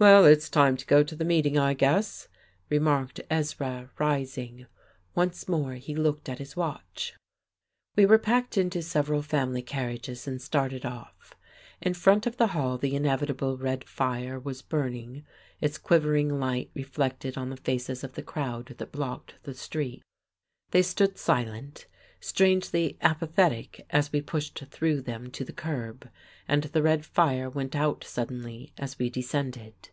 [0.00, 2.28] "Well, it's time to go to the meeting, I guess,"
[2.70, 4.66] remarked Ezra, rising.
[5.16, 7.16] Once more he looked at his watch.
[7.96, 11.34] We were packed into several family carriages and started off.
[11.80, 15.26] In front of the hall the inevitable red fire was burning,
[15.60, 20.04] its quivering light reflected on the faces of the crowd that blocked the street.
[20.70, 21.86] They stood silent,
[22.20, 26.08] strangely apathetic as we pushed through them to the curb,
[26.48, 29.88] and the red fire went out suddenly as we descended.